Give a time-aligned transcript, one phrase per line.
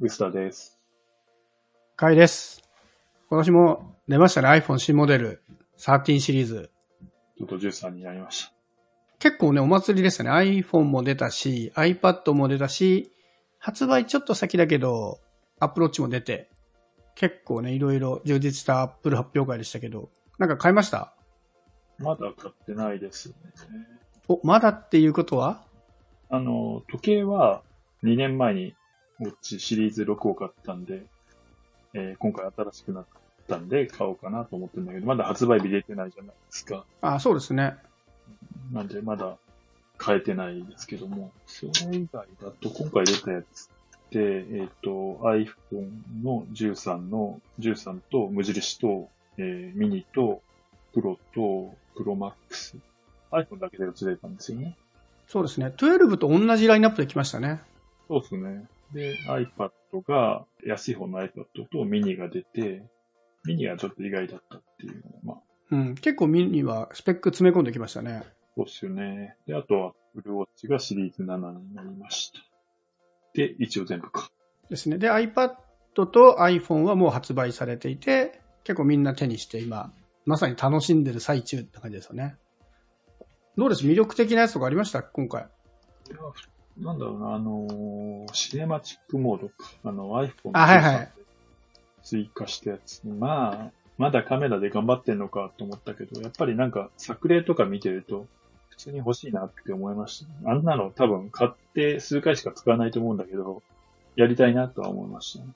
[0.00, 0.78] ウスターです。
[1.96, 2.62] かいです。
[3.30, 5.42] 今年も出ましたね、iPhone 新モデル
[5.78, 6.70] 13シリーズ。
[7.38, 8.50] ちょっと13になりまし
[9.18, 10.30] 結構ね、お祭りでしたね。
[10.30, 13.12] iPhone も出たし、iPad も出たし、
[13.58, 15.20] 発売ちょっと先だけど、
[15.60, 16.50] Apple Watch も出て、
[17.14, 21.14] 結構ね、いろいろ充実した Apple 発表会でしたけど、なんか買いました？
[21.98, 22.04] た。
[22.04, 23.34] まだ買ってないですね。
[24.28, 25.62] お、まだっていうことは？
[26.28, 27.62] あの、時計は
[28.02, 28.74] 2年前に
[29.20, 31.04] ウォッチシリーズ6を買ったんで、
[31.94, 33.04] えー今回新しくなっ
[33.48, 36.84] たんで買おうかなと思ってるんだけど、まだ発売日出てないじゃないですか。
[37.00, 37.76] あ、そうですね。
[38.72, 39.36] なんでまだ
[39.98, 43.68] 買えてないですけども、それ以外だと今回出たやつっ
[44.10, 44.90] て、えっ、と、
[45.22, 45.54] iPhone
[46.22, 49.08] の13の、13と無印と、
[49.38, 50.42] えーミニと、
[50.92, 52.76] プロと、プロマックス。
[53.30, 54.76] iPhone だけで映れたんですよね。
[55.26, 55.72] そうですね。
[55.76, 57.60] 12と同じラインナップで来ましたね。
[58.08, 58.66] そうですね。
[58.92, 59.70] で、iPad
[60.06, 62.84] が、安い方の iPad とミニが出て、
[63.44, 65.36] ミニがちょっと意外だったっていうのが、まあ、
[65.70, 65.94] うん。
[65.94, 68.22] 結構ミニはスペック詰め込んできましたね。
[68.56, 69.36] そうですよね。
[69.46, 72.38] で、あとは、Apple Watch がシリーズ7になりました。
[73.34, 74.30] で、一応全部か。
[74.70, 74.98] ですね。
[74.98, 75.56] で、iPad
[75.94, 79.92] と iPhone はもう発売されていて、結構みんな手にして今、
[80.24, 82.36] まさに楽しんでる最中って感じですよね。
[83.58, 83.84] どうです？
[83.84, 85.02] 魅力的なやつとかありました？
[85.02, 85.42] 今回。
[85.42, 86.16] いや
[86.78, 89.54] なんだろうな、あのーシネマチックモードか。
[89.84, 91.08] あの、iPhone あはいはい13で
[92.02, 93.00] 追加したやつ。
[93.06, 98.26] まあ、まだカメラで頑張ってんのかと思ったけど、やっぱりなんか作例とか見てると、
[98.70, 100.50] 普通に欲しいなって思いました。
[100.50, 103.62] あんなの多分買って数回しか使わないと思うんだけど、
[104.16, 105.50] やりたいなとは思いましたね。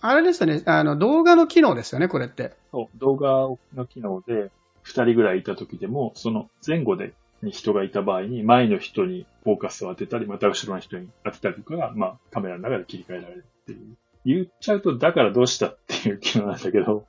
[0.00, 0.62] あれですよね。
[0.64, 2.52] あの、動画の機能ですよね、これって。
[2.70, 4.50] そう、動画の機能で、
[4.82, 13.96] 二人ぐらいいた時でも、その前後で、に人がいた場合に、前の人にフォーカスを当てたり、また後ろの人に当てたりとかが、まあ、カメラの中で切り替えられるっていう。
[14.24, 17.06] 言っちゃうと、だからどうしたっていう機能なんだけど、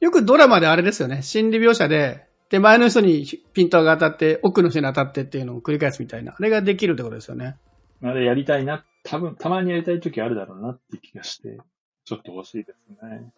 [0.00, 1.22] よくドラマであれですよね。
[1.22, 6.34] 心理描写で、手前の人にピントが当たって、奥の人に当たってっていうのを繰り返すみたいな。
[6.38, 7.56] あれができるってことですよね。
[8.02, 11.58] あれやりたいな、多分、たまにやりたい時あるだろうなって気がして、
[12.04, 13.32] ちょっと欲しいですね。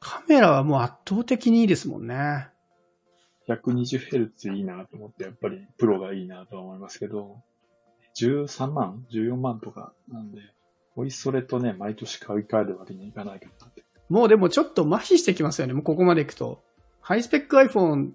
[0.00, 2.48] カメラはもう圧倒的にいいですもんね。
[3.48, 7.42] 120Hz いいなと思って、やっぱりプロがいいなと思いますけど、
[8.16, 10.40] 13万 ?14 万とかなんで、
[10.96, 13.84] おいそれとね、毎年買い替えるわけにいかないかなって。
[14.08, 15.72] もうでもちょっと麻痺してきますよね。
[15.72, 16.62] もうここまで行くと。
[17.00, 18.10] ハイスペック iPhone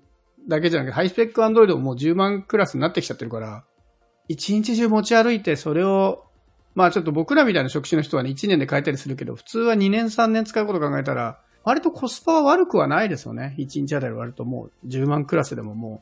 [0.47, 3.63] だけじゃなくて、ハイスペック Android ももう10万クラスになってきちゃってるから、
[4.27, 6.25] 一日中持ち歩いてそれを、
[6.75, 13.55] まあちょっと僕らみたいな職種の人はね、1年で変えたりするけど、普通は2年3年使うこと考えたら、割とコスパは悪くはないですよね。
[13.57, 16.01] 1日あたり割ともう10万クラスでもも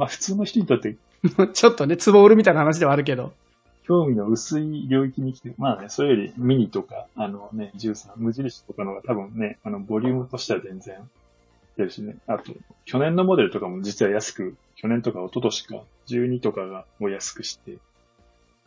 [0.00, 0.98] まあ普通の人にとってう、
[1.52, 3.34] ちょっとね、壺売るみたいな話ではあるけど。
[3.82, 10.96] 興味の薄い領域に来て、まあね、それよりミニとか、あのね、13、無印とかのが多分ね、あの、ボリュームとしては全然
[11.76, 12.16] 出るしね。
[12.26, 12.54] あと、
[12.84, 17.78] 去年のモデルとかも実は安く、去年とか一昨年か、12とかがもう安くして、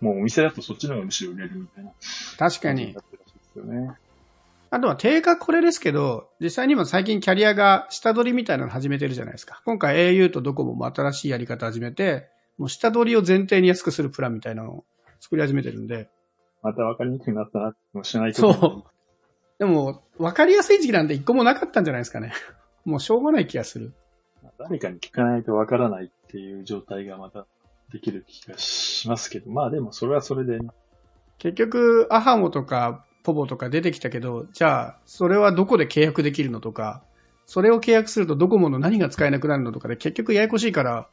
[0.01, 1.91] もうお店だとそっちの方がむしろ売れるみたいな。
[2.37, 2.99] 確かにで
[3.53, 3.93] すよね。
[4.73, 9.61] あとは定価これですけど、実際にも最近キャリアが下取りみたいなの始めてるじゃないですか。
[9.65, 14.85] 今回 au とドコモも新しいやり方始めて、もう下取りを前提に安くするプランみたいなのを
[15.19, 16.09] 作り始めてるんで。
[16.63, 18.83] また分かりにくくなったなってもうしないとそう。
[19.59, 22.33] でも、分かりやすい時期なんて一個もなかったんじゃないですかね。
[22.83, 23.93] もうしょうがない気がする。
[24.57, 27.45] 誰かに聞かないと分からないっていう状態がまた
[27.91, 30.71] できる気がしますけど、まあでもそれはそれでね、
[31.37, 37.03] 結局、アハモとかポボとか出てきたけど、じゃあ、それはどこで契約できるのとか、
[37.45, 41.07] それを契約するとドコモの何が使えなくなるのとかで結局ややこしいから、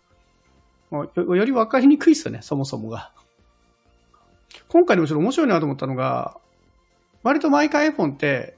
[0.92, 3.12] よより分かりにくいっすよね、そもそもが。
[4.68, 6.36] 今回でもちょっと面白いなと思ったのが、
[7.22, 8.56] 割と毎回 iPhone って、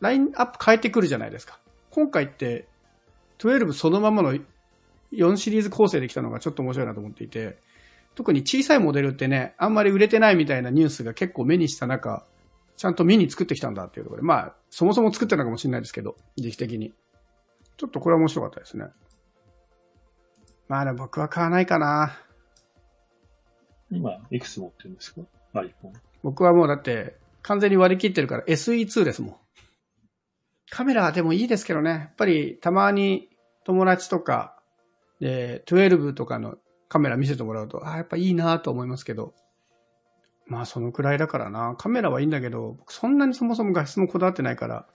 [0.00, 1.58] ラインアップ変えてくるじゃないですか。
[1.90, 2.68] 今回って、
[3.38, 4.34] 12そのままの
[5.12, 7.58] 4シリーズ構成できたのがちょっと面白いなと思っていて、
[8.14, 12.24] 特に小さいモデルってね、あんまり売れてないみたいなニュースが結構目にした中、
[12.78, 16.94] ちゃんとミニ作ってきたんだっていうところで、まあ、そもそも作ってたのかもしれないですけど、時期的に。
[17.76, 18.86] ちょっとこれは面白かったですね。
[20.68, 22.16] まあでも僕は買わないかな。
[23.90, 25.22] 今、いくつ持ってるんですか
[25.54, 25.70] ?iPhone。
[26.22, 29.36] 僕はもうだって、完全に割り切ってるから SE2 ですもん。
[30.70, 31.90] カメラはでもいいですけどね。
[31.90, 33.28] やっぱりたまに
[33.64, 34.56] 友達とか、
[35.18, 36.58] で、12とかの
[36.88, 39.34] カメラ見せてもらうと、ああ、やっぱいいなと思いますけど。
[40.48, 41.74] まあそのくらいだからな。
[41.76, 44.86] カメラはいいんだけど、僕そんなにそもそも画質もこだわってないから。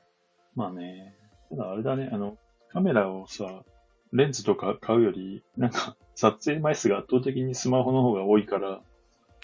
[0.55, 1.15] まあね、
[1.49, 2.37] ただあれだね、あの、
[2.71, 3.63] カメラをさ、
[4.11, 8.81] レンズとか買うより、なんか、撮影枚数が圧倒的にスマホの方が多いから、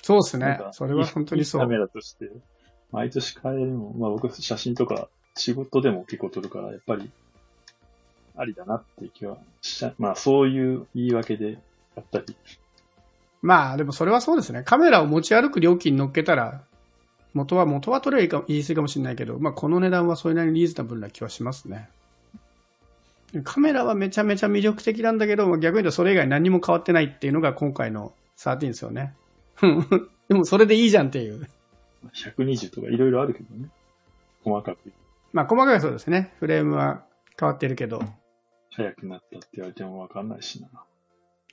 [0.01, 0.59] そうですね。
[0.71, 1.79] それは本当にそいいカメう。
[1.79, 2.31] ラとして
[2.91, 7.11] 毎年変えるのも、まあ僕写真とか仕事でも結構撮るから、やっぱり、
[8.35, 11.59] ありだなっていう気はしちゃ、まあそういう言い訳で
[11.95, 12.35] やったり。
[13.41, 14.63] まあ、でもそれはそうですね。
[14.63, 16.63] カメラを持ち歩く料金乗っけたら、
[17.33, 21.89] 元は、元は取ればいいか言い過ぎかもしれないけど、まあこの値段はそれなりにリーズナブルな気はしますね。
[23.43, 29.13] カメラはめちゃめちゃ魅力的なんだけど、逆に言うとそれ以外何も変わってないっていうのが今回の13ですよね。
[30.27, 31.47] でもそれでいいじゃんっていう。
[32.13, 33.69] 120とかいろいろあるけどね。
[34.43, 34.91] 細かく。
[35.31, 36.33] まあ細かいそうですね。
[36.39, 37.03] フレームは
[37.39, 38.01] 変わってるけど。
[38.71, 40.69] 早くなったって言われてもわかんないしな。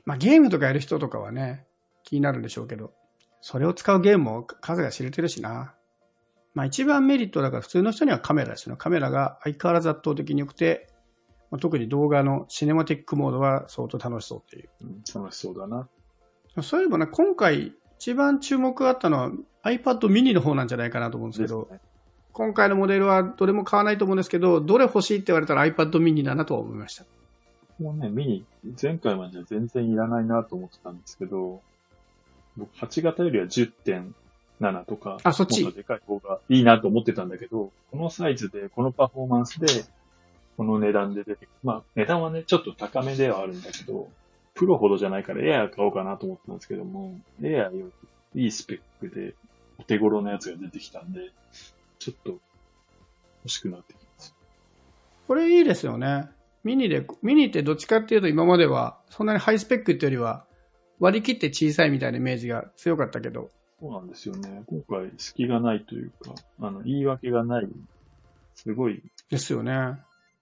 [0.05, 1.67] まあゲームとかやる人とかはね、
[2.07, 2.95] 気になるんでしょうけど、
[3.43, 5.75] それを使うゲームも数が知れてるしな。
[6.55, 8.79] まあ一番メリットだから普通の人にはカメラですよね。
[8.79, 10.89] カメラが相変わらず圧倒的に良くて、
[11.51, 14.69] まあ、特に動画のシネマティックモードは相当楽しそうっていう。
[14.83, 15.89] うん、楽しそうだな。
[16.63, 19.31] そういえばね、今回一番注目があったのは
[19.65, 21.81] iPad mini の方なんじゃないかなと思うんですけど、ね
[22.33, 27.07] 今回のモデルはどれも買わないと思うんですけど、どれ欲しいって言われたら iPad mini だなとは思いました。
[27.79, 28.45] もうね、ミニ、
[28.81, 31.63] 前回までは全然いらないなと思ってたんですけど、
[32.57, 39.67] 僕8型よりは10.7とか、あそっちもっとでかい方がいいなと思ってたんだけど、このサイズで、このパフォーマンスで、
[40.57, 41.49] この値段で出てくる。
[41.63, 44.09] まあ、値段はね、ちょっと高めではあるんだけど、
[44.55, 47.91] プロほどじゃないからエアー買おうかなと思ってたんですけども、エアーよ
[48.35, 49.35] りいいスペックで、
[49.79, 51.31] お手頃なやつが出てきたんで、
[51.99, 52.41] ちょっと欲
[53.49, 54.35] しくなってきます。
[55.29, 56.31] これいいですよね。
[56.65, 60.46] ミニで、ミニってどっちかっていうと今まではそんなにハイスペックっていうよりは
[60.99, 63.51] 割り切って小さいみたいなイメージが強かったけど、
[63.81, 64.63] そうなんですよね。
[64.67, 67.69] 今回隙がないというか、あの、言い訳がない。
[68.55, 69.99] すごい、ですよね。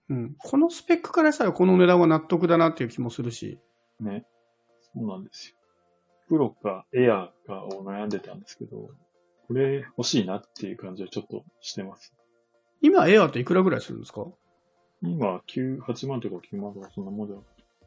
[0.09, 0.35] うん。
[0.39, 3.59] このスペックからしたらこの値段は納得だなっていう気もするし。
[3.99, 4.25] ね。
[4.95, 5.57] そうなんですよ。
[6.29, 8.91] プロかエアーかを悩んでたんですけど、
[9.49, 12.15] これ欲しいなっていう感じはちょっとしてます。
[12.81, 14.25] 今エアーっていくらぐらいするんですか？
[15.03, 17.35] 今、9、8万とか9万とかそんなもんで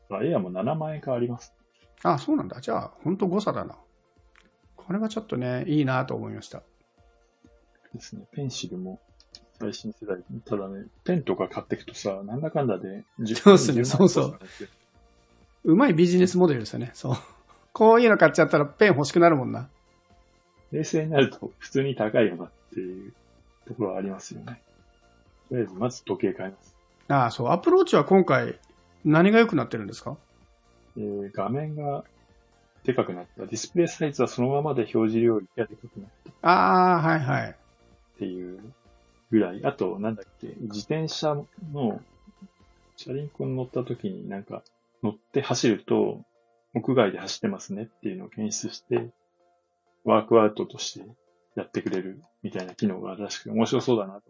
[0.10, 1.54] あ、エアーも7万円かあります。
[2.04, 2.62] あ、そうなんだ。
[2.62, 3.78] じゃあ、ほんと誤差だな。
[4.76, 6.64] これはちょっとね、いいなと思いました。
[7.94, 8.24] ですね。
[8.32, 9.02] ペンシルも
[9.60, 10.18] 最新世代。
[10.46, 14.40] ただね、ペンとか買っていくとさ、なんだかんだで10そうっすね10万そうそう
[15.66, 16.92] うまいビジネスモデルですよね。
[16.94, 17.16] そう。
[17.74, 19.70] こういうの買っちゃったらペン欲しくなるもんな。
[20.72, 23.14] 冷静になると普通に高いよなっていう
[23.68, 24.62] ところはありますよね。
[25.50, 26.76] とりあえず、まず時計買います。
[27.10, 27.50] ああ、そう。
[27.50, 28.60] アプローチは今回
[29.04, 30.18] 何が良くなってるんですか？
[30.98, 32.04] えー画面が
[32.84, 33.46] でかくなった。
[33.46, 36.10] ディスプレイサイズはそのままで表示量がでかくなっ
[36.42, 37.50] たああ、はいはい。
[37.52, 37.56] っ
[38.20, 38.60] ていう
[39.30, 39.66] ぐらい。
[39.66, 41.36] あと、なんだっけ、自転車
[41.74, 42.02] の、
[42.96, 44.64] チャリンコに乗った時になんか
[45.04, 46.22] 乗って走ると、
[46.74, 49.10] 屋外で走ってますねっていうのを検出して、
[50.04, 51.06] ワークアウトとして
[51.56, 54.22] やってくれるみたいな機能があるらしくて面白そうだなと。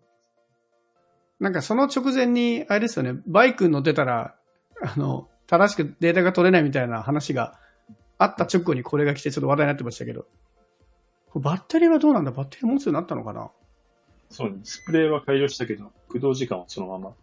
[1.39, 4.35] なんかその直前に、あれですよね、バイクに乗ってたら、
[4.81, 7.57] あの、正しくデータが取れないみたいな話が
[8.17, 10.25] あった直後にこれが来てちょっと話題になってましたけど。
[11.35, 12.31] バッテリーはどうなんだ？
[12.31, 13.49] バッテリー持つようになったのかな？
[14.29, 17.13] そう、ディスプレイは改良したけど、駆動時間はそのまま。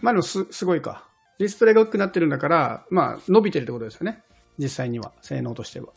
[0.00, 1.08] まあでもす、すごいか。
[1.38, 4.22] ディスプレイが大きくなってるんだから、まあ、伸びてるってことですよね。
[4.58, 5.88] 実際には、性能としては。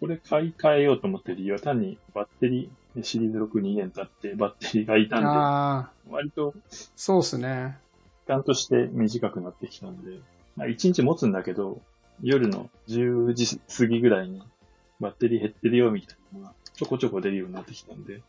[0.00, 6.54] これ買い替えようと思ってる理由は単にバッテリー、シリーズ6 2年経ってバッテリーが傷んで、割と
[6.96, 7.78] そうっすね。
[8.26, 10.20] 時間として短くなってきたんで、まあ、
[10.58, 11.80] 1日持つんだけど、
[12.22, 14.42] 夜の10時過ぎぐらいに
[15.00, 18.22] バッテリー減ってるよみたいなのがちょこちょこ出るようになってきたんで、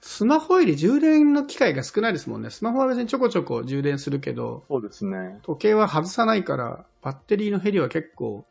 [0.00, 2.50] スマホより充電の機会が少ないですもんね。
[2.50, 5.38] スマホは別にちょこちょこ充電するけど、そうですね。
[5.42, 8.44] 時計は外さないから、バッテリーの減りは結構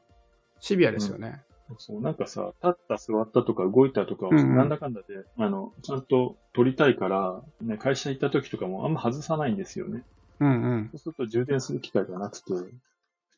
[0.60, 1.42] シビアですよね。
[1.78, 10.04] そう、なんかさ、立った座ったとか動いたとかをうんうんなんだかんだで、あの、ちゃんと取りたいから、ね、会社行った時とかもあんま外さないんですよね。
[10.42, 10.90] うんうん。
[10.92, 12.74] そうすると充電する機会がなくて、普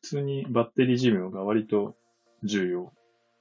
[0.02, 1.94] 通にバッテリー寿命が割と
[2.42, 2.92] 重要。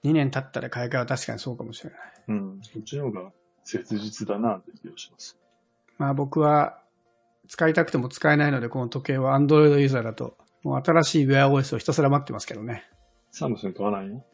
[0.03, 1.99] 2年経ったら買い替えは確かにそうかもしれない。
[2.27, 2.59] うん。
[2.61, 3.31] そっちの方が
[3.63, 5.39] 切実だなという気がします。
[5.97, 6.77] まあ僕は
[7.47, 12.83] 使いたくても使えないので、この時計は Android ユーザーだと、もう新しい Wear OS をひたすら待ってますけどね。
[13.31, 14.25] サムスン買わないの？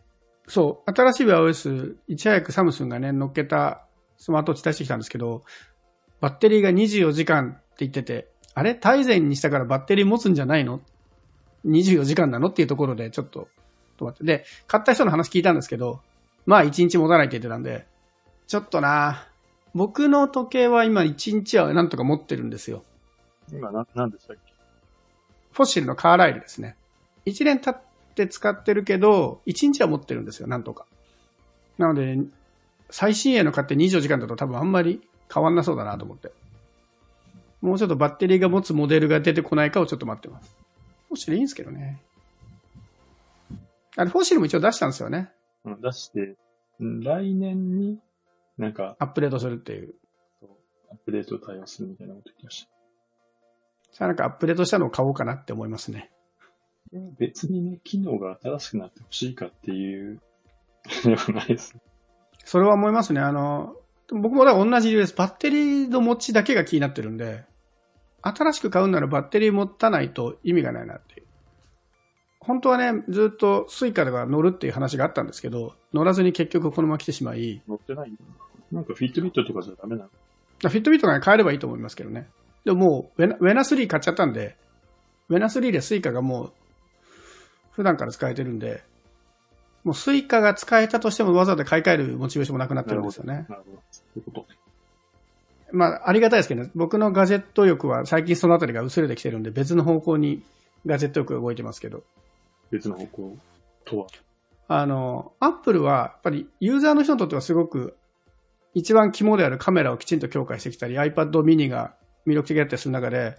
[0.47, 3.85] そう、新しい Wear OS、いち早くサムスンがね、乗っけた
[4.17, 5.43] スマートウォッチ出してきたんですけど、
[6.19, 8.75] バッテリーが24時間って言ってて、あれ？
[8.75, 10.81] 大前にしたからバッテリー持つんじゃないの
[11.65, 12.49] ?24 時間なの？
[12.49, 13.47] っていうところでちょっと、
[13.97, 14.23] 止まって。
[14.23, 16.01] で、買った人の話聞いたんですけど、
[16.45, 17.85] まあ1日持たないって言ってたんで、
[18.47, 19.27] ちょっとな
[19.73, 22.83] 僕の時計は今1日はなんとか持ってるんですよ。
[23.51, 24.53] 今な、なんでしたっけ？
[25.51, 26.75] フォッシルのカーライルですね。
[27.25, 27.81] 1年経っ
[28.15, 30.85] て使ってるけど、1日は持ってるんですよ、なんとか。
[31.77, 32.17] なので、
[32.89, 35.01] 最新鋭の買って24時間だと多分あんまり
[35.31, 36.31] 変わんなそうだなと思って。
[37.61, 40.55] もうちょっとバッテリーが持つモデルが出てこないかをちょっと待ってます。
[41.07, 42.01] フォッシルいいんですけどね。
[43.97, 45.29] あれ、フォッシルも一応出したんですよね。
[45.65, 46.35] うん出して、
[46.79, 47.99] うん来年に
[48.57, 49.95] なんか、アップデートするっていう。
[50.91, 52.69] アップデートを対応するみたいなこと言ってました。
[53.91, 56.11] さあなんかアップデートしたのを買おうかなって思いますね。
[57.17, 60.19] 別にね、機能が新しくなってほしいかっていう、
[61.05, 61.77] ではないです。
[62.43, 63.21] それは思いますね。
[63.21, 63.75] あの、
[64.11, 65.15] 僕もだから同じ理由です。
[65.15, 67.43] バッテリーの持ちだけが気になってるんで、
[68.21, 71.27] 新しく買うならバッテリー持たないと意味がないなっていう。
[72.39, 78.11] 本当はね、ずっと Suica が載るっていう話があったんですけど、載らずに結局このまま来てしまい、載ってない
[78.71, 80.09] なんか Fitbit とかじゃダメなの？
[80.61, 82.27] Fitbit が変えればいいと思いますけどね。
[82.65, 84.57] でももう wena、wena 3買っちゃったんで、
[85.29, 86.51] wena 3で Suica がもう、
[87.71, 88.83] 普段から使えてるんで、
[89.83, 93.45] もう Suica が使えたとしてもわざわざ買い替えるモチベーションもなくなってるんですよね。
[93.49, 93.81] なるほど。
[93.91, 94.47] そういうことね。
[95.71, 100.43] まあ、ありがたいですけどね、僕のガジェット欲は最近そのあたりが薄れてきてるんで、別の方向に
[100.85, 102.03] ガジェット欲が動いてますけど、
[102.71, 103.37] 別の方向
[103.85, 104.07] とは？
[104.67, 107.95] あの、アップルはやっぱりユーザーの人にとってはすごく
[108.73, 111.95] 一番肝であるカメラをきちんと強化してきたり、iPad mini が
[112.27, 113.37] 魅力的だったりする中で、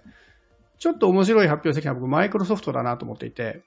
[0.79, 3.61] ちょっと面白い発表してきたのは僕、マイクロソフトだなと思っていて、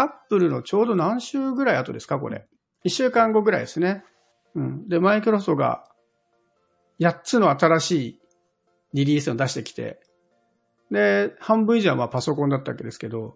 [0.00, 2.46] アップルのちょうど何週ぐらい後ですか、これ。
[2.84, 4.04] 1週間後ぐらいですね。
[4.54, 4.88] うん。
[4.88, 5.84] で、マイクロソフトが
[7.00, 8.20] 8つの新しい
[8.94, 10.00] リリースを出してきて、
[10.92, 13.34] で、半分以上はまパソコンだったわけですけど、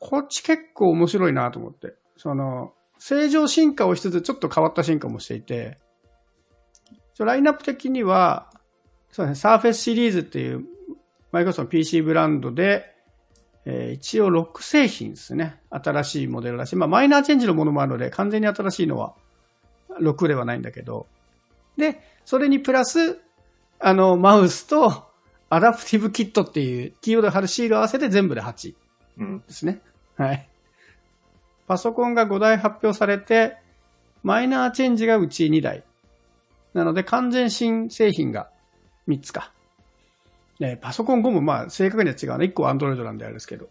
[0.00, 1.94] こっち結構面白いなと思って。
[2.16, 5.78] その、正常進化をしつつちょっと変わった進化もしていて、
[7.18, 8.50] ラインナップ的には、
[9.10, 10.64] そうですね、サーフェスシリーズっていう
[11.30, 12.95] マイクロソフトの PC ブランドで、
[13.66, 15.60] えー一応6製品ですね。
[15.70, 19.14] 新しいモデルだし、まあマイナーチェンジのものもあるので、完全に新しいのは
[20.00, 21.06] 6ではないんだけど、
[21.76, 23.18] で、それにプラス、
[23.80, 25.04] あの、マウスと
[25.50, 28.74] アダプティブキットっていうキーボード貼るシールを合わせて全部で8。
[29.18, 29.38] うん。
[29.40, 29.80] ですね。
[30.16, 30.48] はい。
[31.66, 33.56] パソコンが5台発表されて、
[34.22, 35.84] マイナーチェンジがうち2台。
[36.72, 38.48] なので完全新製品が
[39.08, 39.52] 3つか。
[40.58, 42.46] ね、パソコン5もまあ正確には違うね。
[42.46, 43.68] 1個は Android なんであれですけど。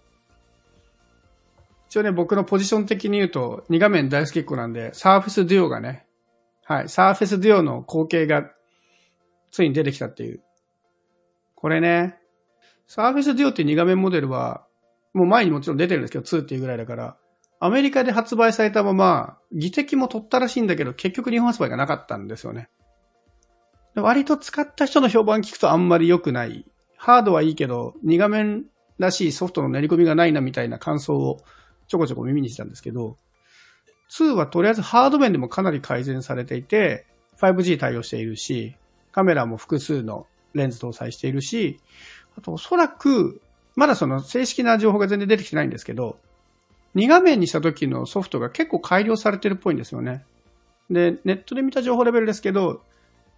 [1.90, 6.06] 一応ね、僕のポジション的に言うと、2画面大好きっ子なんで、Surface Duo がね、
[6.64, 8.52] はい、Surface Duo の後継が
[9.52, 10.42] ついに出てきたっていう。
[11.56, 12.18] これね、
[12.88, 14.66] Surface Duo っていう2画面モデルは、
[15.14, 17.18] もう前にもちろん出てるんですけど、2っていうぐらいだから、
[17.60, 22.70] アメリカで発売されたまま、議的も取ったらしいんだけど、結局日本発売がなかったんですよね。
[23.96, 26.66] 割と使った人の評判聞くとあんまり良くない。
[27.06, 28.64] ハードはいいけど、2画面
[28.98, 31.38] らしいソフトの練り込みがないなみたいな感想を
[31.88, 33.16] ちょこちょこ耳にしたんですけど、
[34.10, 37.06] 2はとりあえずハード面でもかなり改善されていて、
[37.38, 38.76] 5G 対応しているし、
[39.12, 41.80] カメラも複数のレンズ搭載しているし、
[42.40, 43.40] あとおそらく、
[43.76, 46.18] まだその正式な情報が全然出てきてないんですけど、
[46.96, 50.26] 2画面にした時のソフトが結構改良されてるっぽいんですよね。
[50.90, 52.82] で、ネットで見た情報レベルですけど、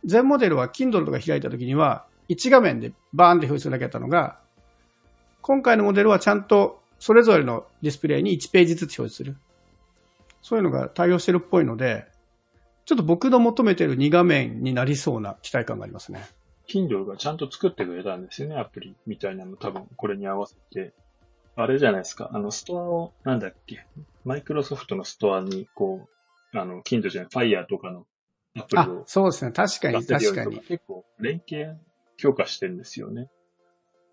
[0.06, 4.40] 全モデルは Kindle とか開いた時には、1画面でバーンって表示するだけだったのが、
[5.42, 9.38] 今回のモデルはちゃんとそれぞれのディスプレイに1ページずつ表示する。
[10.42, 12.06] そういうのが対応してるっぽいので、
[12.86, 16.26] ちょっと僕の求めてる2画面になりそうな期待感がありますね。
[16.68, 20.94] Kindle がちゃんと作ってくれたんですよね、アプリみたいなの多分これに合わせて。
[21.56, 23.86] あれじゃないですか、あのストアを、なんだっけ、
[24.24, 26.08] マイクロソフトのストアに、こ
[26.54, 28.06] う、あの、Kindle じゃない、Fire とかの
[28.56, 29.52] アプリあを、そうですね。
[29.52, 30.60] 確かに、確かに。
[30.60, 31.78] 結構連携
[32.18, 33.30] 強化してるんですよね。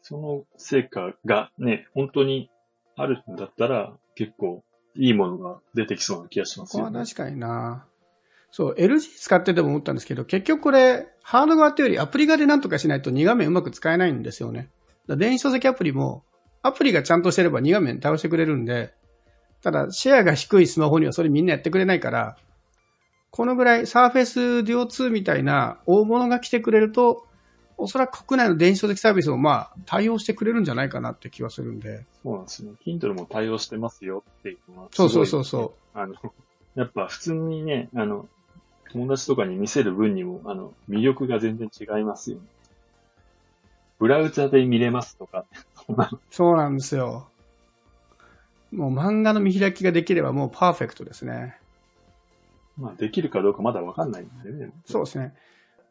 [0.03, 2.51] その成果がね、本当に
[2.97, 4.63] あるんだったら結構
[4.97, 7.01] いいものが出てきそうな気がしますよね。
[7.01, 7.87] 確かにな。
[8.51, 14.71] そう、LG 使ってても思ったんですけど、結局これ、ハード側っていうよりアプリ側でなんとかしないと2画面うまく使えないんですよね。
[15.09, 16.23] だ電子書籍アプリも、
[16.63, 18.95] アプリがちゃんとしてれば2画面対応してくれるんで、
[19.61, 22.37] ただシェアが低いスマホにはそれみんなやってくれないから、
[23.31, 27.27] このぐらい Surface Duo 2みたいな大物が来てくれると、
[27.77, 32.05] おそらく国内の電子書籍サービスをまあ対応してくれるんじゃないかなって気はするんで。
[32.23, 32.73] そうなんですね。
[32.87, 34.89] Kindle も対応してますよっていうのは。
[34.93, 35.99] そうそうそうそう。
[35.99, 36.15] あの、
[36.75, 38.29] やっぱ普通にね、あの、
[38.93, 42.43] 友達とかに見せる分にも、あの、魅力が全然違いますよね。
[43.99, 45.45] ブラウザで見れますとか、
[46.31, 47.29] そうなんですよ。
[48.73, 51.57] もう漫画の見開きができればもうパーフェクトですね。
[52.77, 54.73] まあできるかどうかまだわかんないんだよね。
[54.85, 55.35] そうですね。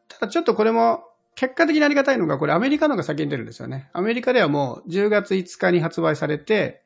[0.10, 3.90] ただちょっとこれも結果的にありがたいのが、これアメリカのが先に出るんですよね。
[3.94, 6.84] アメリカではもう10月5日に発売されて、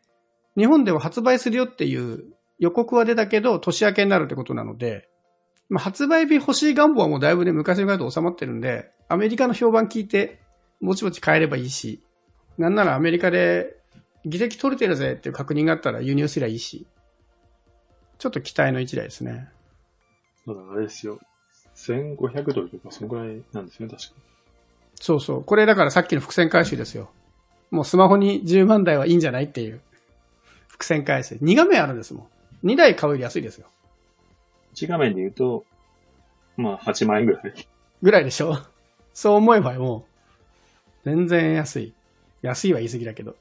[0.57, 2.23] 日本では発売するよっていう
[2.59, 5.09] 予告は出たけど、年明けになるってことなので、
[5.69, 10.41] まあ、発売日欲しい願望はもうだいぶね、昔の回と収まってるんで、アメリカの評判聞いて、
[10.81, 12.01] ぼちぼち買えればいいし、
[12.57, 13.75] なんならアメリカで
[14.25, 16.87] 議席取れてるぜっていう確認があったら輸入すりゃいいし、
[18.17, 19.49] ちょっと期待の一台ですね。
[20.45, 21.19] そうだ、あれですよ。
[21.75, 24.13] 1500ドルとか、そのぐらいなんですね、確か。
[24.99, 25.43] そうそう。
[25.43, 27.09] これだからさっきの伏線回収ですよ。
[27.71, 29.81] もうスマホに10万台はいいんじゃないっていう。
[30.67, 31.35] 伏線回収。
[31.35, 32.29] 2画面あるんですも
[32.63, 32.67] ん。
[32.67, 33.67] 2台買うより安いですよ。
[34.75, 35.65] 1画面で言うと、
[36.55, 37.67] まあ、8万円ぐらい。
[38.01, 38.59] ぐらいでしょ
[39.13, 40.05] そう思えばも
[41.05, 41.93] う、全然安い。
[42.41, 43.35] 安いは言い過ぎだけど。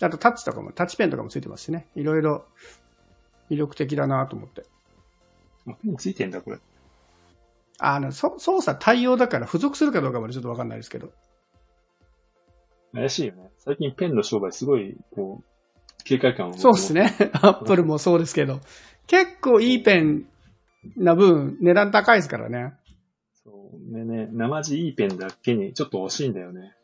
[0.00, 1.86] あとタッチとかも、タッチペンとかもついてますしね。
[1.94, 2.44] いろいろ
[3.50, 4.64] 魅力的だなと思って。
[5.66, 6.58] あ、ペンついてんだ、これ。
[7.78, 11.12] あの、そ操作対応だから付属するかどうかまでちょっとわかんないですけど。
[12.92, 13.50] 怪しいよね。
[13.58, 16.54] 最近ペンの商売すごい、こう、警戒感を。
[16.54, 16.92] そうです。
[16.92, 17.14] ね。
[17.42, 18.60] アップルもそうですけど。
[19.06, 20.26] 結構いいペン
[20.96, 22.74] な分、値段高いですからね。
[23.42, 23.92] そう。
[23.92, 26.76] ねね、生地いいペンだけにちょっと惜しいんだよね。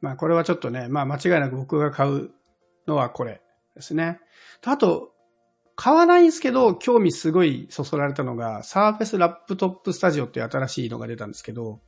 [0.00, 2.30] まあこれはちょっとね、まあ間違いなく僕が買う
[2.86, 3.40] のはこれ
[3.76, 4.20] ですね。
[4.64, 5.11] あと、
[5.74, 11.80] 買わないんですけど、興味すごいそそられたのが、サーフェスラップトップスタジオっていう新しいのが出たんですけど、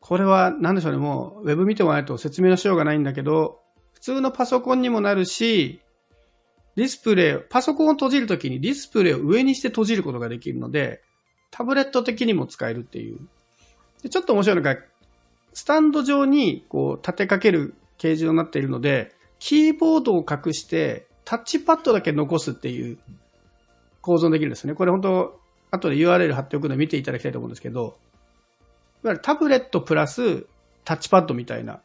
[0.00, 3.60] これは何でしょうね、もうウェブ見てもらないと説明のしようがないんだけど、
[3.92, 5.80] 普通のパソコンにもなるし、
[6.76, 11.02] ディスプレイ、パソコンを閉じるときにディスプレイを上にして閉じることができるので、
[11.50, 13.18] タブレット的にも使えるっていう。
[14.02, 14.76] でちょっと面白いのが、
[15.52, 22.98] スタンド上にこう立てかける形状になっているので、キーボードを隠してタッチパッドだけ残すっていう
[24.00, 24.74] 構造できるんですね。
[24.74, 25.40] これ本当、
[25.70, 27.98] 後で URL 貼っておくので見ていただきたいと思うんですけど、
[29.02, 30.46] いわゆるタブレットプラス
[30.84, 31.80] タッチパッドみたいな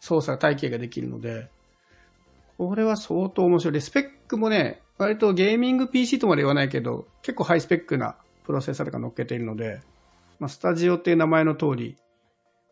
[0.00, 1.48] 操作体系ができるので、
[2.58, 3.72] これは相当面白い。
[3.72, 9.80] で、スペックもね、割とゲーミング PC とまで言わないけど、結構ハイスペックなプロセッサーとか乗っけているので、
[10.38, 11.96] まあ、スタジオっていう名前の通り、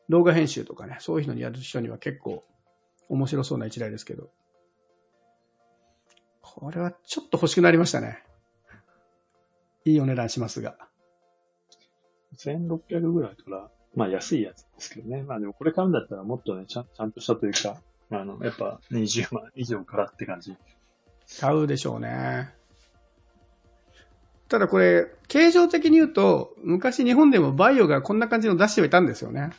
[0.08, 2.44] 動画編集とかね、そういうのにやる人には結構
[3.08, 4.30] 面白そうな一台ですけど。
[6.54, 8.22] これはちょっと欲しくなりましたね。
[9.84, 10.76] いいお値段しますが。
[12.36, 15.22] 1600ぐらいから、まあ安いやつですけどね。
[15.22, 20.56] まあでもこれ買うんだったらもっとね、ちゃんちゃんとしたというか、あの、やっぱ20万以上からって感じ。
[21.40, 22.52] 買うでしょうね。
[24.48, 29.50] ただこれ、形状的に言うと、昔日本でもバイオがこんな感じの出してはいたんですよね。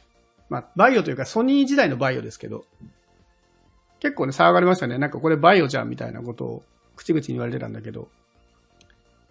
[0.50, 2.66] まあ、バイオというかソニー時代のバイオですけど。
[4.02, 4.98] 結構ね、騒がれましたね。
[4.98, 6.64] なんかこれバイオじゃんみたいなことを
[7.02, 8.08] 口々に言われてたんだけど。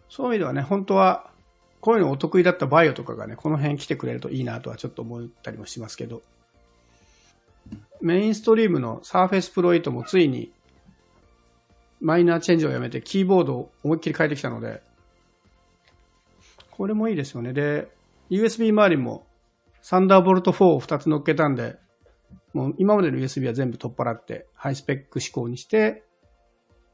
[0.09, 1.31] そういう意味ではね、本当は、
[1.81, 6.23] こういうのお得意だったバイオとかがね、この辺来てくれるといいなとはちょっと思ったりもしますけど。
[8.01, 10.51] メインストリームの Surface Pro 8もついに
[12.01, 14.83] マイナーチェンジをやめてキーボードを思いっきり変えてきたので、
[16.71, 17.53] これもいいですよね。
[17.53, 17.89] で、
[18.31, 19.27] USB 周りも
[19.83, 21.77] サンダーボルト4を2つ乗っけたんで、
[22.53, 26.03] もう今までの USB は全部取っ払ってハイスペック仕様にして、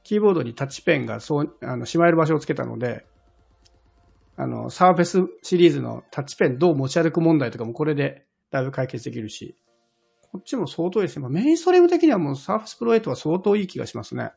[0.07, 3.05] キーボードにタッチペンがそう、あの、しまえる場所をつけたので、
[4.37, 9.57] あの、サーフェスシリーズのタッチペンどう持ち歩く問題とかもこれでだいぶ解決できるし、
[10.31, 11.23] こっちも相当いいですね。
[11.23, 14.31] まあメインストリーム的にはもう Surface Pro 8は相当いい気がしますね。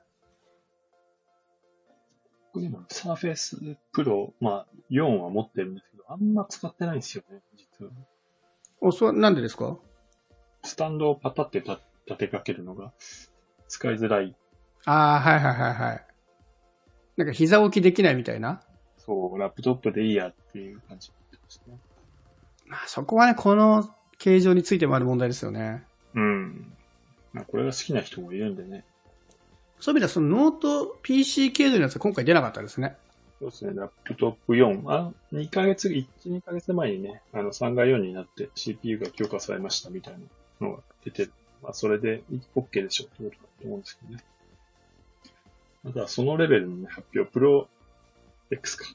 [2.53, 3.57] 僕今、サーフェイス
[3.91, 7.91] プロ、まあ4は持ってるんですけど、あんま使ってないんですよね、実は。
[8.81, 9.77] お、そ、なんでですか？
[10.63, 11.77] スタンドをパタって立
[12.07, 12.91] 立てかけるのが
[13.67, 14.35] 使いづらい。
[14.85, 16.05] ああ、はいはいはいはい。
[17.17, 18.61] なんか膝置きできないみたいな？
[18.97, 21.77] そう、ラップトップでいいやっていう感じになってましたね。
[22.67, 25.83] まあそこはね、この形状についてもある問題ですよね。
[26.15, 26.73] うん。
[27.33, 28.85] まあこれが好きな人もいるんでね。
[29.79, 32.95] そういう意味ではそのノート PC 形状のやつは今回出なかったですね。
[33.39, 34.83] そうですね、ラップトップ4。
[34.91, 40.15] あ、2ヶ月、1、2ヶ月前にね、あの3が4になって CPU が強化されましたみたい
[40.59, 41.31] なのが出てる。
[41.63, 42.23] まあそれで
[42.55, 44.23] OK でしょうと思うんですけどね。
[45.83, 47.67] ただそのレベルのね、発表、 Pro
[48.51, 48.85] X か。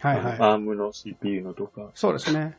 [0.00, 0.38] はいはい。
[0.38, 2.56] ARM の CPU のとか、そうですね。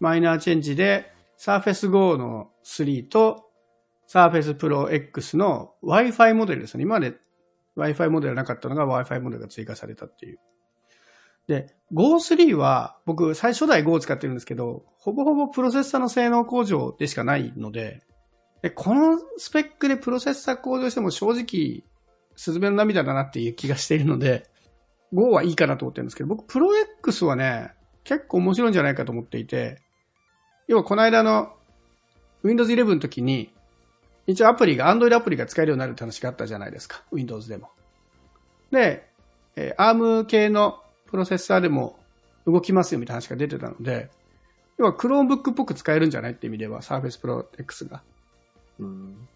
[0.00, 3.50] マイナーチェンジで Surface Go の3と
[4.08, 6.82] Surface Pro X の Wi-Fi モデルですね。
[6.82, 7.14] 今まで
[7.76, 10.38] Wi-Fi モデルなかったのが Wi-Fi モデルが追加されたっていう。
[11.46, 18.02] で、Go3 は僕最初代 Go を使ってるんですけど、ほぼほぼプロセッサーの性能向上でしかないので、
[18.62, 21.84] でこのスペックでプロセッサー向上しても正直、
[22.36, 24.48] スズメの涙だなっていう気がしているので、
[25.12, 29.80] Go はいいかなと思ってるんですけど、僕、プロ X はね、結構面白いんじゃないかと思っていて、
[30.66, 31.52] 要はこの間の
[32.42, 33.52] Windows 11の時に、
[34.26, 37.02] 一応アプリが、Android アプリが使えるようになるって話があったじゃないですか。
[37.12, 37.70] Windows でも。
[38.70, 39.08] で、
[39.56, 41.98] えー ARM 系のプロセッサーでも
[42.46, 44.10] 動きますよみたいな話が出てたので、
[44.78, 48.02] 要は Chromebook っぽく使えるんじゃないって意味では Surface Pro X が。
[48.80, 49.28] うん。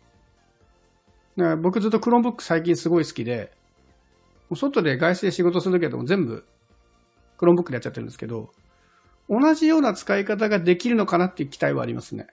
[1.39, 3.53] だから僕ずっと Chromebook 最近すごい好きで、
[4.51, 6.45] もう外で外出で仕事するけども全部
[7.39, 8.51] Chromebook でやっちゃってるんですけど、
[9.31, 12.27] 同じような使い方ができるのかなっていう期待はありますね。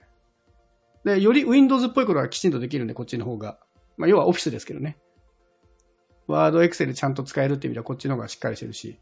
[1.04, 3.60] で、より Windows っぽいことがきちんとできるんで、こっちの方が。
[3.96, 4.96] まあ、要は Office ですけどね。
[6.26, 8.98] Word、Excel ちゃんと使えるっていう意味ではこっちの方がしっかりしてるし。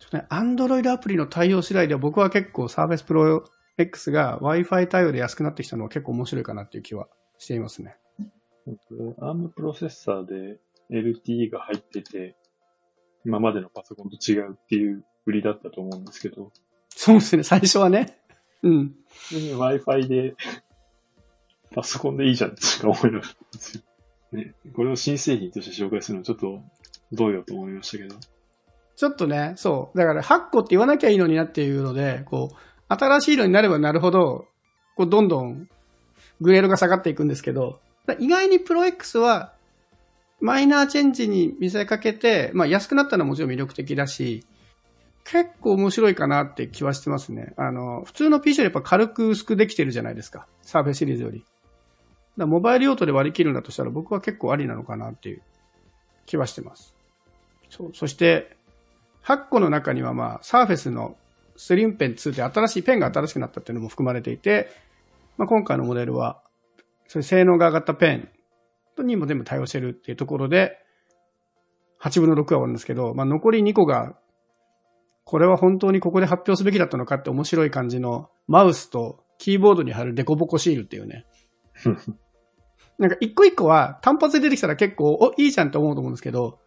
[0.00, 3.44] ちょっとね、Android アプリの対応次第では僕は結構 Surface Pro
[3.78, 7.96] X が Wi-Fi 対応で安くなってきたのは結構面白いかなっていう気はしていますね。
[9.20, 10.58] アームプロセッサーで
[10.90, 12.36] LTE が入ってて、
[13.24, 16.52] 今までのパソコンと違うっていう売りだったと思うんですけど、
[16.88, 18.18] そうですね、最初はね。
[18.62, 18.94] うん。
[19.30, 20.34] Wi-Fi で、
[21.74, 23.82] パソコンでいいじゃんってしか思えなかったんですよ。
[24.32, 26.60] ね、これを新製品として紹介するのはちょっと
[27.12, 28.16] どうよと思いましたけど。
[28.96, 29.98] ちょっとね、そう。
[29.98, 32.56] だから、8個って言わなきゃいいのになっていうので、こう、
[32.88, 34.46] 新しいのになればなるほど、
[34.96, 35.68] こう、どんどん、
[36.40, 37.78] グレードが下がっていくんですけど、だ
[38.14, 39.52] 意外にプロ X は、
[40.40, 44.44] マイナーチェンジに見せかけて、まあ安くなったのはもちろん魅力的だし、
[45.24, 47.52] 結構面白いかなって気はしてますね。
[47.56, 50.46] あの、普通の PC よりやっぱ軽く薄くできてるじゃないですか。
[50.62, 51.44] サーフェイシリーズより。
[52.38, 55.42] だモバイル用途で割り切るんだとしたら僕は結構ありなのかなっていう
[56.24, 56.94] 気はしてます。
[57.68, 57.90] そう。
[57.94, 58.56] そして、
[59.24, 61.16] 8個の中にはまあ、サーフェスの
[61.56, 64.70] スリムペン2で新しいペンが新しくなったっていうのも含まれていて、
[65.36, 66.40] まあ、今回のモデルは、
[67.08, 68.28] そういう性能が上がったペン
[69.02, 70.78] にも全部対応してるっていうところで、
[72.00, 74.16] 8分の6は終わるんですけど、まあ、残り2個が、
[75.24, 81.26] これは本当にここで発表すべきだったのかって面白い感じのマウスとキーボードに貼るデコボコシールっていうね。
[82.98, 86.58] なんか一個一個は単発で出てきたら結構、お、いいじゃんって思うと思うんですけど、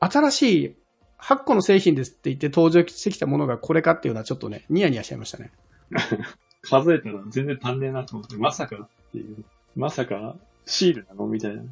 [0.00, 0.76] 新しい
[1.18, 5.52] 8個の製品ですって言って登場してきたものがこれかっていうのはちょっとね、ニヤニヤしちゃいましたね。
[6.62, 9.44] 数えたら全然足んねえなと思って、まさかっていう。
[9.76, 11.26] まさかシールなの？
[11.26, 11.62] みたいな。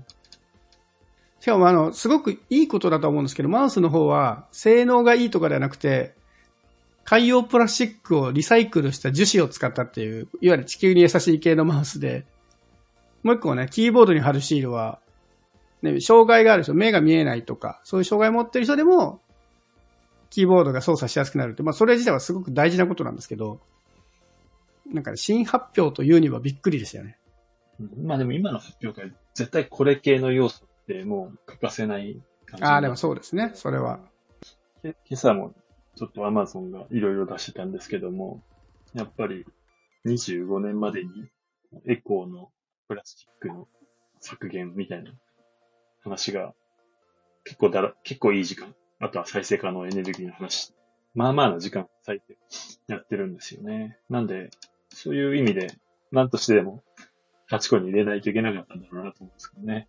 [1.41, 6.15] しかもあの、すごくいいことだと思うんですけど、マウスの方は性能がいいとかではなくて、
[7.05, 12.27] 海洋プラスチックをリサイクルした樹脂を使ったっていう、いわゆる地球に優しい系のマウスで、
[13.23, 14.99] もう一個ね、キーボードに貼るシールは、
[15.83, 19.21] ね、障害がある人、目が見えないとか、そういう障害を持ってる人でも、
[20.29, 23.61] キーボードが操作しやすくなるって、まあそれ自体はすごく大事なことなんですけど、
[24.93, 27.17] なんか、新発表というにはびっくりでしたよね。
[27.81, 32.65] うんまあでも今の発表会、絶対これ系の要素ってもう欠かせない感じ。
[32.65, 34.01] ああ、でもそうですね、それは。
[34.83, 35.55] け今朝も
[35.97, 38.43] ちょっと Amazon がいろいろ出してたんですけども、
[38.95, 39.47] やっぱり
[40.07, 41.11] 25年までに
[41.87, 42.51] エコーの
[42.89, 43.69] プラスチックの
[44.21, 45.13] 削減みたいな
[46.03, 46.55] 話が
[47.45, 48.75] 結構だら、結構いい時間。
[49.01, 50.75] あとは再生可能エネルギーの話。
[51.15, 52.39] まあまあな時間割いて
[52.87, 53.99] やってるんですよね。
[54.09, 54.51] なんで、
[54.91, 55.69] そういう意味で、
[56.13, 56.83] 何としてでも
[57.51, 59.89] 8個に入れないといけなかったんだろうなと思うんですけどね。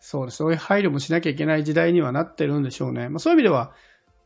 [0.00, 0.36] そうです。
[0.36, 3.08] そういう配慮もしなきゃいけない時代にはなってるんでしょうね。
[3.08, 3.72] まあ、そういう意味では、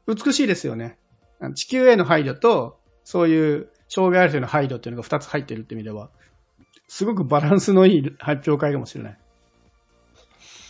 [0.06, 0.98] 美しいですよね。
[1.54, 6.10] 地球への配慮と、そういう障害ある人への配慮っていうのが2つ入ってるって意味では、
[6.88, 9.18] すごくバランスのいい発表会かもしれない。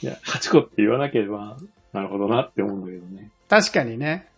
[0.03, 1.57] いや、8個って言わなければ、
[1.93, 3.31] なるほどなって思うんだけどね。
[3.49, 4.29] 確かにね。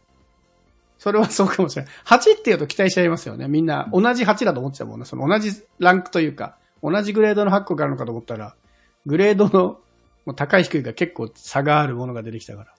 [0.98, 1.92] それはそうかもしれない。
[2.04, 3.48] 8って言うと期待しちゃいますよね。
[3.48, 5.06] みんな同じ8だと思ってたもんね。
[5.06, 8.54] その同じランクというか、同じグレードの8個があるのかと思ったら、
[9.06, 9.80] グレードの
[10.26, 12.74] もう高い低いが結構差があるものが出てきたから。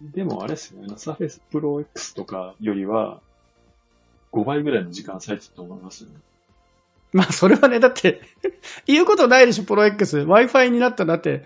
[0.00, 3.20] でもあれですよね、サーフェスプロ X とかよりは、
[4.32, 6.16] 5倍ぐらいの時間割いてたと思いますよね。
[7.12, 8.22] まあ、それはね、だって、
[8.86, 10.18] 言うことないでしょ、プロ X。
[10.18, 11.44] Wi-Fi になったんだって、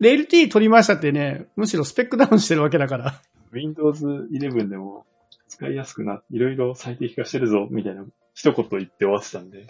[0.00, 3.20] LT 取りましたってね、むしろスペックダウンしてるわけだから。
[3.52, 5.04] Windows 11でも
[5.48, 8.04] 使いやすくな、いろいろ最適化してるぞ、みたいな
[8.34, 9.66] 一言言って終わってたんで。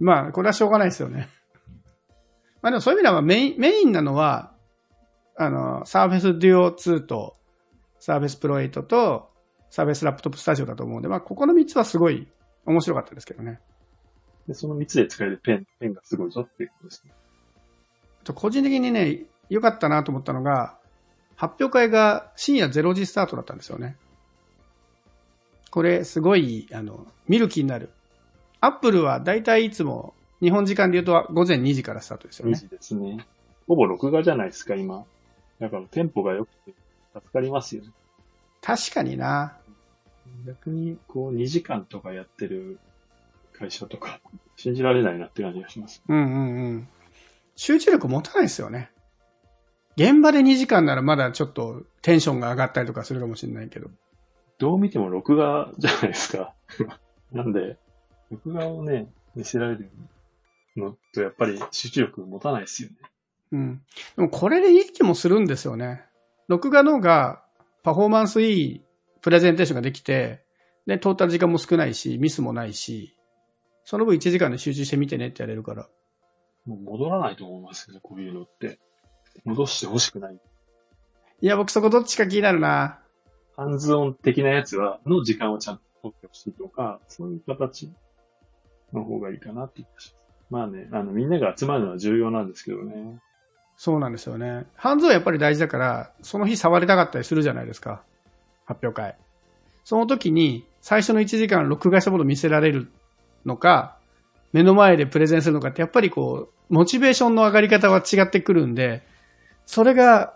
[0.00, 1.28] まあ、これはしょうがないですよね。
[2.62, 4.52] まあでもそういう意味ではメイン、メインなのは、
[5.36, 7.36] あの、Surface Duo 2と
[8.00, 9.30] Surface Pro 8と
[9.70, 12.28] Surface Laptop Studio だと思うんで、まあここの3つはすごい
[12.66, 13.60] 面白かったですけどね。
[14.46, 17.12] で、その3つで使えるペン、ペンがすごいぞっていうことですね。
[18.22, 20.78] あと個人的にね、良かったなと思ったのが、
[21.36, 23.96] 発表会が深夜0時スタートだったんですよね。
[25.70, 27.90] これすごい、あの、見る気になる。
[28.62, 32.56] アップルはだいたいいつも日本時間で言うと午前2時からスタートですよ2ね。
[32.56, 33.26] 時ですね。
[33.66, 35.04] ほぼ録画じゃないですか、今。
[35.58, 36.72] だからテンポが良くて
[37.12, 37.90] 助かりますよね。
[38.60, 39.56] 確かにな。
[40.46, 42.78] 逆に、こう、2時間とかやってる
[43.52, 44.20] 会社とか、
[44.56, 46.00] 信じられないなって感じがします。
[46.08, 46.88] うんうんうん。
[47.56, 48.90] 集中力持たないですよね。
[49.96, 53.90] 現場で2時間ならまだちょっとテンションが上がったりとかするかもしれないけど。
[54.58, 56.54] どう見ても録画じゃないですか。
[57.32, 57.76] なんで、
[58.32, 59.90] 録画をね、見せられる
[60.76, 62.96] のとやっぱり集中力持たないですよね。
[63.52, 63.82] うん。
[64.16, 66.02] でもこれでいい気もするんですよね。
[66.48, 67.44] 録画の方が
[67.82, 68.82] パフォーマンスいい
[69.20, 70.44] プレゼンテーションができて、
[70.86, 73.16] で、トータル時間も少ないし、ミスもないし、
[73.84, 75.88] その分1時間で集中して見てねってやれるから。
[76.66, 78.78] もう戻らないと思いますよね、こういうのって。
[79.44, 80.40] 戻してほしくない。
[81.40, 83.00] いや、僕そこどっちか気になるな。
[83.56, 87.92] ハンズオン的なやつは、の時間をちゃんと取ってほしいとか、そういう形
[88.92, 89.82] の方がいいかなって
[90.50, 90.64] ま。
[90.64, 93.18] あね、あの、みんなが集まるのは重要なんですけどね。
[93.76, 94.66] そうなんですよね。
[94.76, 98.02] ハンズはやっぱり大事だから、その日触りたかったりするじゃないですか。
[98.66, 99.16] 発表会。
[99.84, 102.88] その時に、最初の1時間録画したものを見せられる
[103.46, 103.96] のか、
[104.52, 109.02] 目の前でプレゼンするのかって、やっぱりこう、モチベーションの上がり方は違ってくるんで、
[109.66, 110.34] それが、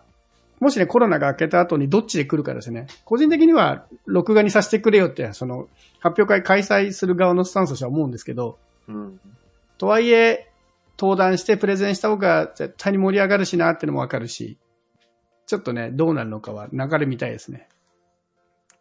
[0.61, 2.87] もしね、コロナが明けた後にどっちで来るかですね。
[3.05, 5.69] 個人的には、録画にさせてくれよって、その、
[6.01, 9.21] 発表会開催する側のスタンスとしては思うんですけど、うん。
[9.77, 10.51] とはいえ、
[10.99, 14.59] 登壇してプレゼンした方が絶対に盛り上がるしなってのもわかるし、
[15.47, 17.69] ちょっとね、どうなるのかは流れ見たいですね。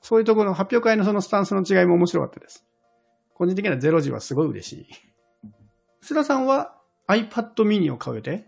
[0.02, 2.66] そういうところの発表会のそのスタンスの違いも面白かったです。
[3.34, 4.88] 個人的にはゼロ時はすごい嬉しい。
[6.02, 8.46] 須田さんは iPad mini を買う予定？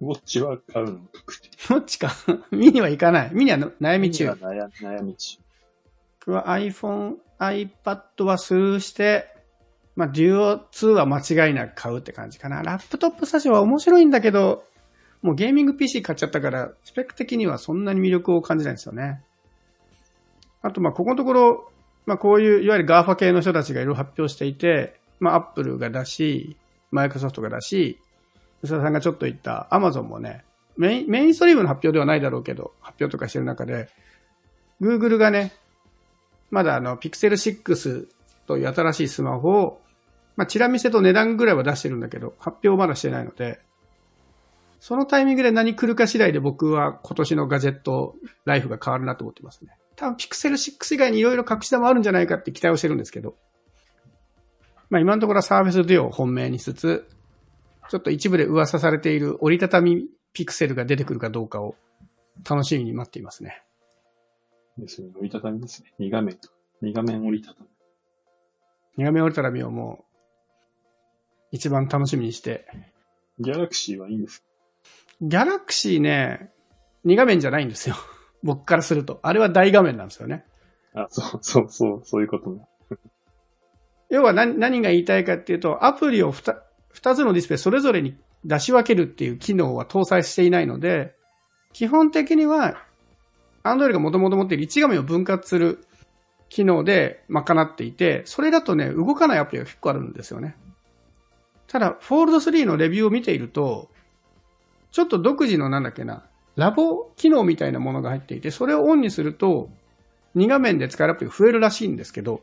[0.00, 1.48] ウォッチは買うの確定。
[1.68, 2.12] どっちか
[2.50, 3.30] ミニは行かない。
[3.32, 4.30] ミニは悩み中。
[4.30, 5.38] 悩悩み中。
[6.20, 9.34] 僕は iPhone、iPad はスルーして、
[9.96, 12.62] まあ、デュオ2は間違いなく買うって感じかな。
[12.62, 14.64] ラップトップスタジオは面白いんだけど、
[15.22, 19.22] もうゲーミング PC 買っちゃったから、スペック的にはそんなに魅力を感じないんですよね。
[20.62, 21.70] あと、まあ、ここのところ、
[22.06, 26.56] まあ、こういう、いわゆる GAFA 系の人たちがいろいろ発表していて、まあ、Apple が出し、
[26.90, 28.00] マイクロソフトが出し、
[28.64, 30.44] 吉田さんがちょっと言った Amazon もね、
[30.76, 33.88] メインメインストリームの発表ではないだろうけど、発表とかしてる中で、
[34.80, 35.52] Google がね、
[36.50, 38.06] まだあの、Pixel 6
[38.46, 39.80] という新しいスマホを、
[40.36, 43.60] まあ、チラ見せと値段ぐらいは出してるんだけど、発表まだしてないので、
[44.80, 49.76] そのタイミングで何来るか次第で僕は今年のガジェットライフが変わるなと思ってますね。
[49.96, 53.36] 多分 Pixel 6以外にいろいろ隠し玉あるんじゃないかって期待をしてるんですけど、
[54.90, 57.08] まあ今のところはサーフェスデュオを本命にしつつ、
[57.88, 61.76] ちょっと一部で噂されている折りたたみピクセルが出てくるかどうかを
[62.48, 63.62] 楽しみに待っていますね。
[64.78, 65.10] ですね。
[65.16, 65.92] 折りたたみですね。
[66.00, 66.48] 2画面と。
[66.82, 67.68] 2画面折りたたみ。
[68.96, 70.04] 二画面折りたたみをもう、
[71.52, 72.66] 一番楽しみにして。
[73.38, 74.46] ギャラクシーはいいんですか？
[75.20, 76.50] ギャラクシーね、
[77.04, 77.94] 二画面じゃないんですよ。
[78.42, 79.20] 僕からすると。
[79.22, 80.44] あれは大画面なんですよね。
[80.94, 82.66] あ、そう、そう、そう、そういうことね。
[84.10, 86.54] 要は何何が言いたいかっていうと、アプリを 2,
[86.94, 91.14] 2つのディスプレイそれぞれに出し分けるっていう機能は搭載していないので、
[91.72, 92.84] 基本的には、
[93.64, 95.84] Android がもともと持っている1画面を分割する
[96.48, 100.56] 機能で賄っていて、それだとね、動かないアプリが結構あるんですよね。
[101.66, 103.88] ただ、Fold 3のレビューを見ていると、
[104.92, 106.24] ちょっと独自のなんだっけな、
[106.56, 109.68] ラボ機能みたいなものが入っていて、それをオンにすると、
[110.36, 112.42] 2画面で使えるアプリが増えるらしいんですけど、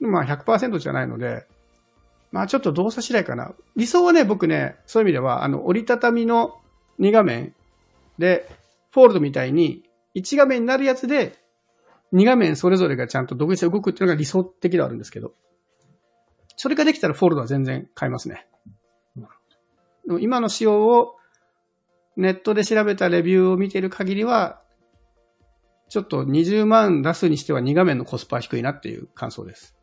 [0.00, 1.46] まあ100%じゃないので、
[2.36, 3.54] まあちょっと動作次第かな。
[3.76, 6.60] 理想はね、僕ね、そういう意味では、あの、折りたたみの
[7.00, 7.54] 2画面
[8.18, 8.46] で、
[8.90, 11.32] フォールドみたいに1画面になるやつで、
[12.12, 15.32] 2画面それぞれがちゃんと独立して動くっていうのが理想的ではあるんですけど、
[16.58, 18.46] それができたらフォールドは全然買いますね。
[20.20, 21.16] 今の仕様を
[22.18, 24.60] ネットで調べたレビューを見ている限りは、
[25.88, 29.74] ちょっと20万出すにしては2画面のコスパは低いなっていう感想です。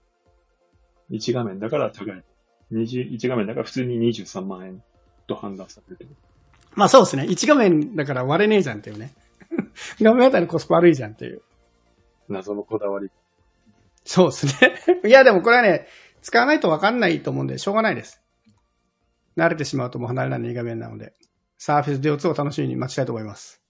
[1.09, 2.23] 1画面だから高い。
[2.71, 4.83] 20 1画面だから普通に23万円
[5.27, 6.09] と判断されてる。
[6.75, 7.23] まあそうですね。
[7.23, 9.13] 1画面だから割れねえじゃんっていうね。
[10.01, 11.41] 画面あたりのコスパ悪いじゃんっていう。
[12.29, 13.09] 謎のこだわり。
[14.05, 14.75] そうですね。
[15.05, 15.87] いやでもこれはね、
[16.21, 18.21] 使わないとわかんないと思うんで、しょうがないです。
[19.37, 21.13] 慣れてしまうともう離れない2画面なので、
[21.57, 23.62] サーフェスデュオ2を楽しみに待ちたいと思います。